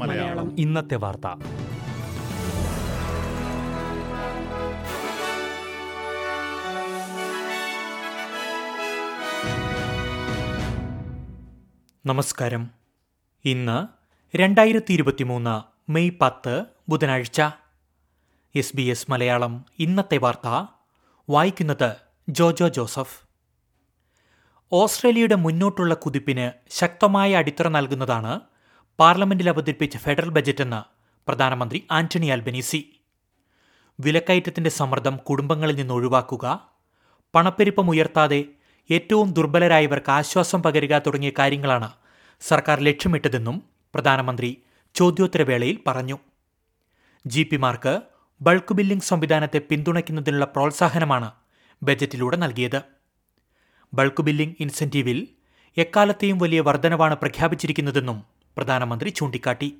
മലയാളം. 0.00 0.58
ഇന്നത്തെ 0.58 0.94
വാർത്ത. 0.94 1.26
നമസ്കാരം. 12.06 12.70
ഇന്ന് 13.44 13.86
രണ്ടായിരത്തി 14.36 14.92
ഇരുപത്തിമൂന്ന് 14.92 15.90
മെയ് 15.90 16.10
പത്ത് 16.20 16.64
ബുധനാഴ്ച. 16.88 17.42
എസ് 18.54 18.76
ബി 18.76 18.82
എസ് 18.82 19.10
മലയാളം 19.10 19.64
ഇന്നത്തെ 19.78 20.16
വാർത്ത. 20.16 20.66
വായിക്കുന്നത് 21.30 21.96
ജോജോ 22.28 22.68
ജോസഫ്. 22.68 23.27
ഓസ്ട്രേലിയയുടെ 24.72 25.34
മുന്നോട്ടുള്ള 25.34 25.94
കുതിപ്പിന് 25.94 26.46
ശക്തമായ 26.78 27.36
അടിത്തറ 27.36 27.68
നൽകുന്നതാണ് 27.68 28.32
പാർലമെന്റിൽ 28.98 29.48
അവതരിപ്പിച്ച 29.48 29.96
ഫെഡറൽ 29.96 30.28
ബജറ്റെന്ന് 30.28 30.80
പ്രധാനമന്ത്രി 31.28 31.78
ആന്റണി 31.90 32.28
അൽബനീസി 32.28 32.80
വിലക്കയറ്റത്തിന്റെ 33.98 34.70
സമ്മർദ്ദം 34.70 35.16
കുടുംബങ്ങളിൽ 35.28 35.76
നിന്ന് 35.76 35.94
ഒഴിവാക്കുക 35.94 36.46
പണപ്പെരുപ്പം 37.34 37.88
ഉയർത്താതെ 37.90 38.40
ഏറ്റവും 38.90 39.32
ദുർബലരായവർക്ക് 39.32 40.10
ആശ്വാസം 40.10 40.62
പകരുക 40.62 41.02
തുടങ്ങിയ 41.06 41.32
കാര്യങ്ങളാണ് 41.38 41.88
സർക്കാർ 42.42 42.80
ലക്ഷ്യമിട്ടതെന്നും 42.80 43.56
പ്രധാനമന്ത്രി 43.94 44.50
ചോദ്യോത്തരവേളയിൽ 44.94 45.78
പറഞ്ഞു. 45.86 46.16
ജി 47.26 47.42
പിമാർക്ക് 47.42 47.94
ബൾക്ക് 48.40 48.74
ബില്ലിംഗ് 48.74 49.02
സംവിധാനത്തെ 49.02 49.58
പിന്തുണയ്ക്കുന്നതിനുള്ള 49.70 50.44
പ്രോത്സാഹനമാണ് 50.44 51.30
ബജറ്റിലൂടെ 51.82 52.36
നൽകിയത്. 52.36 52.80
ബൾക്ക് 53.94 54.22
ബില്ലിംഗ് 54.22 54.54
ഇൻസെന്റീവിൽ 54.60 55.28
എക്കാലത്തെയും 55.76 56.38
വലിയ 56.38 56.60
വർധനവാണ് 56.60 57.14
പ്രഖ്യാപിച്ചിരിക്കുന്നതെന്നും 57.14 58.24
പ്രധാനമന്ത്രി 58.56 59.08
ചൂണ്ടിക്കാട്ടി. 59.08 59.74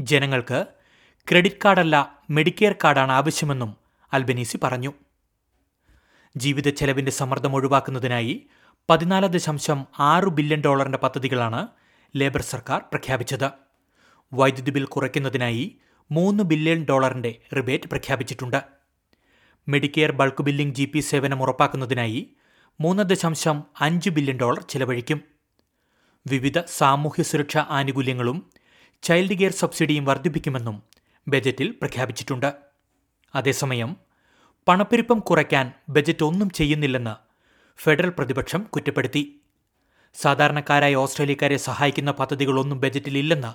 ജനങ്ങൾക്ക് 0.00 0.66
ക്രെഡിറ്റ് 1.28 1.56
കാർഡല്ല 1.64 2.22
മെഡിക്കെയർ 2.30 2.74
കാർഡാണ് 2.84 3.12
ആവശ്യമെന്നും 3.12 3.76
അൽബനീസി 4.12 4.58
പറഞ്ഞു. 4.62 4.92
ജീവിത 6.36 6.68
ചെലവിന്റെ 6.68 7.12
സമ്മർദ്ദം 7.12 7.54
ഒഴിവാക്കുന്നതിനായി 7.54 8.46
പതിനാല് 8.90 9.26
ദശാംശം 9.26 9.86
ആറ് 9.98 10.24
ബില്യൺ 10.24 10.60
ഡോളറിന്റെ 10.60 10.98
പദ്ധതികളാണ് 10.98 11.68
ലേബർ 12.16 12.42
സർക്കാർ 12.42 12.80
പ്രഖ്യാപിച്ചത്. 12.80 13.50
വൈദ്യുതി 14.34 14.70
ബിൽ 14.70 14.84
കുറയ്ക്കുന്നതിനായി 14.84 15.78
മൂന്ന് 16.10 16.44
ബില്യൺ 16.44 16.84
ഡോളറിന്റെ 16.84 17.38
റിബേറ്റ് 17.56 17.84
പ്രഖ്യാപിച്ചിട്ടുണ്ട്. 17.84 18.62
Medicare 19.68 20.12
bulk 20.12 20.42
billing 20.42 20.74
G 20.74 20.84
P 20.84 21.00
സേവനം 21.00 21.42
ഉറപ്പാക്കുന്നതിനായി 21.42 22.34
മൂന്ന് 22.82 23.02
ദശാംശം 23.02 23.64
അഞ്ച് 23.80 24.10
ബില്യൺ 24.10 24.36
ഡോളർ 24.36 24.62
ചെലവഴിക്കും. 24.62 25.20
വിവിധ 26.26 26.58
സാമൂഹ്യ 26.58 27.22
സുരക്ഷാ 27.22 27.66
ആനുകൂല്യങ്ങളും 27.68 28.50
ചൈൽഡ് 29.02 29.38
കെയർ 29.38 29.52
സബ്സിഡിയും 29.52 30.04
വർദ്ധിപ്പിക്കുമെന്നും 30.04 30.82
ബജറ്റിൽ 31.28 31.70
പ്രഖ്യാപിച്ചിട്ടുണ്ട്. 31.70 32.54
അതേസമയം 33.34 33.96
പണപ്പെരുപ്പം 34.68 35.18
കുറയ്ക്കാൻ 35.18 35.72
ബജറ്റ് 35.88 36.24
ഒന്നും 36.24 36.50
ചെയ്യുന്നില്ലെന്ന് 36.50 37.14
ഫെഡറൽ 37.82 38.08
പ്രതിപക്ഷം 38.08 38.62
കുറ്റപ്പെടുത്തി. 38.62 39.40
സാധാരണക്കാരായ 40.14 40.94
ഓസ്ട്രേലിയക്കാരെ 40.94 41.56
സഹായിക്കുന്ന 41.56 42.10
പദ്ധതികളൊന്നും 42.10 42.80
ബജറ്റിലില്ലെന്ന് 42.80 43.52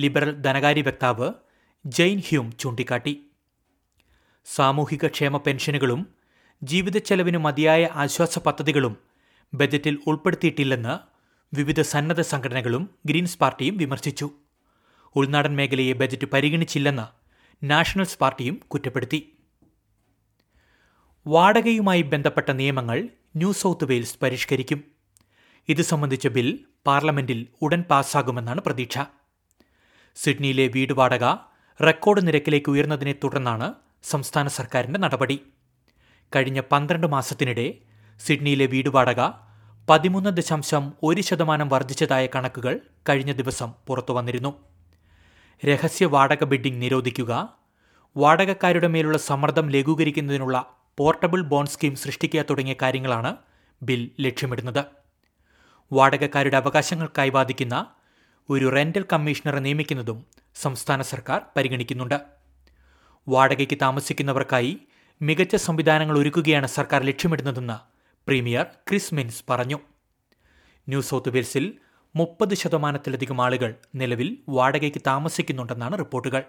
ലിബറൽ 0.00 0.30
ധനകാര്യ 0.30 0.82
വക്താവ് 0.82 1.32
ജെയിൻ 1.86 2.22
ഹ്യൂം 2.28 2.52
ചൂണ്ടിക്കാട്ടി. 2.58 3.26
സാമൂഹിക 4.44 5.06
ക്ഷേമ 5.06 5.36
പെൻഷനുകളും 5.36 6.21
ജീവിത 6.62 6.98
ചെലവിന് 6.98 7.38
മതിയായ 7.38 7.88
ആശ്വാസ 7.94 8.38
പദ്ധതികളും 8.38 8.96
ബജറ്റിൽ 9.54 9.98
ഉൾപ്പെടുത്തിയിട്ടില്ലെന്ന് 10.06 10.98
വിവിധ 11.56 11.80
സന്നദ്ധ 11.80 12.20
സംഘടനകളും 12.20 12.90
ഗ്രീൻസ് 13.06 13.38
പാർട്ടിയും 13.38 13.76
വിമർശിച്ചു. 13.76 14.30
ഉൾനാടൻ 15.16 15.56
മേഖലയെ 15.56 15.92
ബജറ്റ് 15.92 16.24
പരിഗണിച്ചില്ലെന്ന് 16.24 17.06
നാഷണൽസ് 17.64 18.18
പാർട്ടിയും 18.18 18.60
കുറ്റപ്പെടുത്തി. 18.68 19.36
വാടകയുമായി 21.26 22.02
ബന്ധപ്പെട്ട 22.02 22.50
നിയമങ്ങൾ 22.50 23.08
ന്യൂ 23.36 23.52
സൗത്ത് 23.52 23.84
വെയിൽസ് 23.84 24.18
പരിഷ്കരിക്കും. 24.22 24.84
ഇത് 25.68 25.82
സംബന്ധിച്ച 25.82 26.28
ബിൽ 26.28 26.64
പാർലമെന്റിൽ 26.86 27.48
ഉടൻ 27.62 27.82
പാസ്സാകുമെന്നാണ് 27.82 28.60
പ്രതീക്ഷ. 28.60 28.98
സിഡ്നിയിലെ 30.14 30.66
വീട് 30.66 30.92
വാടക 30.92 31.24
റെക്കോർഡ് 31.82 32.26
നിരക്കിലേക്ക് 32.26 32.70
ഉയർന്നതിനെ 32.70 33.12
തുടർന്നാണ് 33.12 33.74
സംസ്ഥാന 34.02 34.48
സർക്കാരിന്റെ 34.48 35.00
നടപടി. 35.00 35.40
കഴിഞ്ഞ 36.36 36.60
പന്ത്രണ്ട് 36.60 37.06
മാസത്തിനിടെ 37.06 37.74
സിഡ്നിയിലെ 38.20 38.66
വീടുവാടക 38.66 39.20
പതിമൂന്ന് 39.88 40.30
ദശാംശം 40.30 40.92
ഒരു 41.02 41.20
ശതമാനം 41.20 41.68
വർദ്ധിച്ചതായ 41.68 42.26
കണക്കുകൾ 42.34 42.80
കഴിഞ്ഞ 43.08 43.32
ദിവസം 43.32 43.72
പുറത്തു 43.86 44.12
വന്നിരുന്നു. 44.12 44.52
രഹസ്യ 45.62 46.06
വാടക 46.06 46.44
ബിഡിംഗ് 46.44 46.82
നിരോധിക്കുക 46.82 47.32
വാടകക്കാരുടെ 48.16 48.86
മേലുള്ള 48.86 49.18
സമ്മർദ്ദം 49.18 49.70
ലഘൂകരിക്കുന്നതിനുള്ള 49.70 50.56
പോർട്ടബിൾ 50.98 51.40
ബോണ്ട് 51.42 51.70
സ്കീം 51.70 51.94
സൃഷ്ടിക്കുക 51.96 52.44
തുടങ്ങിയ 52.50 52.74
കാര്യങ്ങളാണ് 52.82 53.36
ബിൽ 53.82 54.10
ലക്ഷ്യമിടുന്നത്. 54.20 54.84
വാടകക്കാരുടെ 55.92 56.56
അവകാശങ്ങൾക്കായി 56.56 57.30
വാദിക്കുന്ന 57.30 57.86
ഒരു 58.50 58.66
റെന്റൽ 58.74 59.04
കമ്മീഷണറെ 59.12 59.60
നിയമിക്കുന്നതും 59.60 60.26
സംസ്ഥാന 60.54 61.02
സർക്കാർ 61.02 61.42
പരിഗണിക്കുന്നുണ്ട്. 61.56 62.18
വാടകയ്ക്ക് 63.28 63.78
താമസിക്കുന്നവർക്കായി 63.82 64.72
മികച്ച 65.22 65.56
സംവിധാനങ്ങൾ 65.56 66.18
ഒരുക്കുകയാണ് 66.18 66.66
സർക്കാർ 66.66 67.02
ലക്ഷ്യമിടുന്നതെന്ന് 67.02 67.72
പ്രീമിയർ 68.26 68.62
ക്രിസ് 68.62 69.14
മിൻസ് 69.14 69.44
പറഞ്ഞു. 69.50 69.80
ന്യൂ 70.88 71.00
സൗത്ത് 71.00 71.28
വെയിൽസിൽ 71.28 71.72
മുപ്പത് 72.16 72.54
ശതമാനത്തിലധികം 72.54 73.42
ആളുകൾ 73.42 73.74
നിലവിൽ 73.94 74.38
വാടകയ്ക്ക് 74.48 74.98
താമസിക്കുന്നുണ്ടെന്നാണ് 75.06 75.98
റിപ്പോർട്ടുകൾ. 75.98 76.42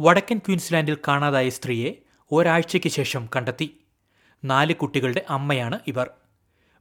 വടക്കൻ 0.00 0.38
ക്വീൻസ്ലാൻഡിൽ 0.38 0.98
കാണാതായ 1.08 1.48
സ്ത്രീയെ 1.48 1.94
ഒരാഴ്ചയ്ക്ക് 2.32 2.88
ശേഷം 2.88 3.28
കണ്ടെത്തി. 3.36 3.80
നാല് 4.44 4.74
കുട്ടികളുടെ 4.74 5.24
അമ്മയാണ് 5.28 5.78
ഇവർ. 5.86 6.10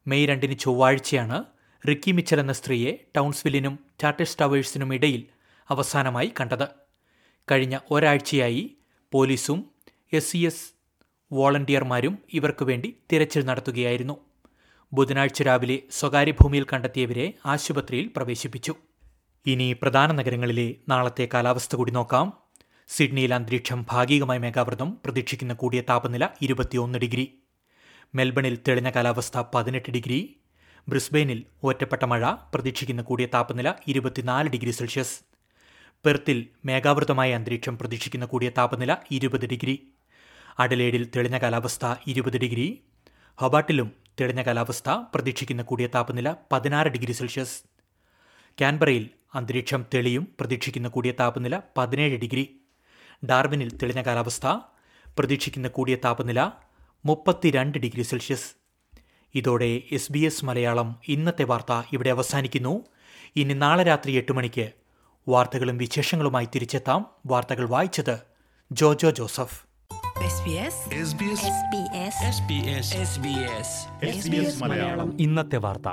മെയ് 0.08 0.28
രണ്ടിന് 0.28 0.60
ചൊവ്വാഴ്ചയാണ് 0.60 1.44
റിക്കി 1.90 2.12
മിച്ചൽ 2.12 2.40
എന്ന 2.40 2.54
സ്ത്രീയെ 2.54 2.98
ടൗൺസ്വില്ലിനും 3.18 3.80
ടാറ്റസ് 4.04 4.38
ടവേഴ്സിനും 4.42 4.94
ഇടയിൽ 4.94 5.26
അവസാനമായി 5.70 6.32
കണ്ടത്. 6.42 6.68
കഴിഞ്ഞ 7.52 7.80
ഒരാഴ്ചയായി 7.92 8.78
പോലീസും 9.12 9.71
എസ് 10.14 10.32
സി 10.32 10.38
എസ് 10.38 10.72
വോളണ്ടിയർമാരും 11.32 12.18
ഇവർക്ക് 12.34 12.66
വേണ്ടി 12.66 12.98
തിരച്ചിൽ 13.12 13.46
നടത്തുകയായിരുന്നു. 13.46 14.18
ബുധനാഴ്ച 14.94 15.44
രാവിലെ 15.44 15.80
സ്വകാര്യ 15.92 16.32
ഭൂമിയിൽ 16.32 16.66
കണ്ടെത്തിയവരെ 16.74 17.34
ആശുപത്രിയിൽ 17.46 18.10
പ്രവേശിപ്പിച്ചു. 18.16 18.76
ഇനി 19.46 19.74
പ്രധാന 19.74 20.12
നഗരങ്ങളിലെ 20.12 20.76
നാളത്തെ 20.90 21.30
കാലാവസ്ഥ 21.34 21.76
കൂടി 21.76 21.92
നോക്കാം. 21.92 22.34
സിഡ്നിയിൽ 22.88 23.34
അന്തരീക്ഷം 23.34 23.86
ഭാഗികമായി 23.90 24.40
മേഘാവൃതം 24.40 24.98
പ്രതീക്ഷിക്കുന്ന 25.06 25.54
കൂടിയ 25.54 25.82
താപനില 25.82 26.28
ഇരുപത്തിയൊന്ന് 26.42 27.00
ഡിഗ്രി. 27.00 27.26
മെൽബണിൽ 28.16 28.58
തെളിഞ്ഞ 28.68 28.90
കാലാവസ്ഥ 28.90 29.44
പതിനെട്ട് 29.56 29.92
ഡിഗ്രി. 29.92 30.36
ബ്രിസ്ബെയിനിൽ 30.90 31.46
ഒറ്റപ്പെട്ട 31.64 32.06
മഴ 32.06 32.32
പ്രതീക്ഷിക്കുന്ന 32.54 33.02
കൂടിയ 33.02 33.26
താപനില 33.26 33.74
ഇരുപത്തിനാല് 33.88 34.50
ഡിഗ്രി 34.50 34.72
സെൽഷ്യസ്. 34.72 35.22
പെർത്തിൽ 36.06 36.48
മേഘാവൃതമായ 36.66 37.34
അന്തരീക്ഷം 37.34 37.78
പ്രതീക്ഷിക്കുന്ന 37.78 38.26
കൂടിയ 38.26 38.50
താപനില 38.50 38.98
ഇരുപത് 39.12 39.46
ഡിഗ്രി. 39.46 39.76
അഡലേഡിൽ 40.60 41.10
തെളിഞ്ഞ 41.16 41.38
കാലാവസ്ഥ 41.38 41.86
ഇരുപത് 42.08 42.38
ഡിഗ്രി 42.38 42.82
ഹൊബാട്ടിലും 43.42 43.92
തെളിഞ്ഞ 44.22 44.42
കാലാവസ്ഥ 44.42 44.90
പ്രതീക്ഷിക്കുന്ന 44.90 45.62
കൂടിയ 45.62 45.88
താപനില 45.88 46.36
പതിനാറ് 46.52 46.88
ഡിഗ്രി 46.88 47.12
സെൽഷ്യസ്. 47.12 47.64
കാൻബറയിൽ 48.62 49.10
അന്തരീക്ഷം 49.36 49.86
തെളിയും 49.94 50.28
പ്രതീക്ഷിക്കുന്ന 50.40 50.88
കൂടിയ 50.88 51.12
താപനില 51.12 51.62
പതിനേഴ് 51.78 52.18
ഡിഗ്രി. 52.18 52.62
ഡാർബിനിൽ 53.26 53.78
തെളിഞ്ഞ 53.78 54.02
കാലാവസ്ഥ 54.02 54.48
പ്രതീക്ഷിക്കുന്ന 55.20 55.68
കൂടിയ 55.68 55.96
താപനില 55.96 56.52
മുപ്പത്തിരണ്ട് 57.06 57.78
ഡിഗ്രി 57.78 58.02
സെൽഷ്യസ്. 58.02 58.52
ഇതോടെ 59.36 59.82
എസ് 59.92 60.12
ബി 60.12 60.20
എസ് 60.20 60.46
മലയാളം 60.46 61.00
ഇന്നത്തെ 61.08 61.44
വാർത്ത 61.44 61.88
ഇവിടെ 61.94 62.10
അവസാനിക്കുന്നു. 62.10 62.86
ഇനി 63.36 63.54
നാളെ 63.54 63.84
രാത്രി 63.84 64.12
എട്ട് 64.12 64.32
മണിക്ക് 64.32 64.72
വാർത്തകളും 65.28 65.78
വിശേഷങ്ങളുമായി 65.78 66.48
തിരിച്ചെത്താം 66.56 67.06
വാർത്തകൾ 67.26 67.70
വായിച്ചത് 67.70 68.20
ജോജോ 68.72 69.10
ജോസഫ്. 69.10 69.71
ഇന്നത്തെ 75.20 75.58
വാർത്ത. 75.58 75.88